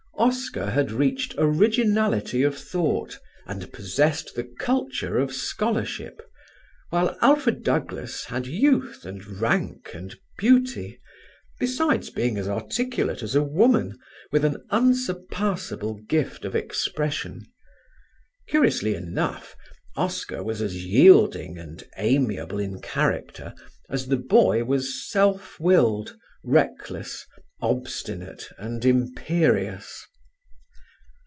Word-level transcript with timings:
Oscar 0.17 0.69
had 0.69 0.91
reached 0.91 1.33
originality 1.39 2.43
of 2.43 2.55
thought 2.55 3.17
and 3.47 3.73
possessed 3.73 4.35
the 4.35 4.43
culture 4.43 5.17
of 5.17 5.33
scholarship, 5.33 6.21
while 6.91 7.17
Alfred 7.23 7.63
Douglas 7.63 8.25
had 8.25 8.45
youth 8.45 9.03
and 9.03 9.41
rank 9.41 9.95
and 9.95 10.15
beauty, 10.37 11.01
besides 11.59 12.11
being 12.11 12.37
as 12.37 12.47
articulate 12.47 13.23
as 13.23 13.33
a 13.33 13.41
woman 13.41 13.97
with 14.31 14.45
an 14.45 14.63
unsurpassable 14.69 15.95
gift 16.07 16.45
of 16.45 16.55
expression. 16.55 17.43
Curiously 18.47 18.93
enough, 18.93 19.55
Oscar 19.95 20.43
was 20.43 20.61
as 20.61 20.85
yielding 20.85 21.57
and 21.57 21.83
amiable 21.97 22.59
in 22.59 22.79
character 22.79 23.55
as 23.89 24.05
the 24.05 24.17
boy 24.17 24.63
was 24.65 25.09
self 25.11 25.59
willed, 25.59 26.15
reckless, 26.43 27.25
obstinate 27.59 28.49
and 28.59 28.85
imperious. 28.85 30.05